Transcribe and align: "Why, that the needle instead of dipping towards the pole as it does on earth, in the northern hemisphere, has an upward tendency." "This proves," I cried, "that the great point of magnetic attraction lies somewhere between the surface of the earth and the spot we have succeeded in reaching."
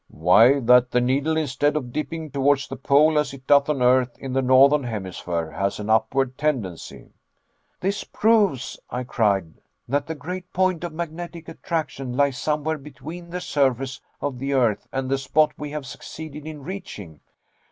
"Why, 0.09 0.59
that 0.61 0.89
the 0.89 0.99
needle 0.99 1.37
instead 1.37 1.75
of 1.75 1.93
dipping 1.93 2.31
towards 2.31 2.67
the 2.67 2.75
pole 2.75 3.19
as 3.19 3.33
it 3.35 3.45
does 3.45 3.69
on 3.69 3.83
earth, 3.83 4.17
in 4.17 4.33
the 4.33 4.41
northern 4.41 4.83
hemisphere, 4.83 5.51
has 5.51 5.79
an 5.79 5.91
upward 5.91 6.39
tendency." 6.39 7.11
"This 7.81 8.03
proves," 8.03 8.79
I 8.89 9.03
cried, 9.03 9.61
"that 9.87 10.07
the 10.07 10.15
great 10.15 10.51
point 10.53 10.83
of 10.83 10.91
magnetic 10.91 11.47
attraction 11.47 12.17
lies 12.17 12.39
somewhere 12.39 12.79
between 12.79 13.29
the 13.29 13.41
surface 13.41 14.01
of 14.21 14.39
the 14.39 14.53
earth 14.53 14.87
and 14.91 15.07
the 15.07 15.19
spot 15.19 15.51
we 15.55 15.69
have 15.69 15.85
succeeded 15.85 16.47
in 16.47 16.63
reaching." 16.63 17.19